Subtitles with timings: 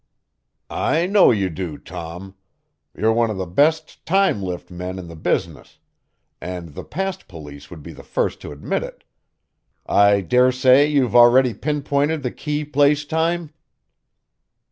[0.83, 2.33] "I know you do, Tom.
[2.97, 5.77] You're one of the best time lift men in the business,
[6.41, 9.03] and the Past Police would be the first to admit it....
[9.85, 13.51] I daresay you've already pinpointed the key place time?"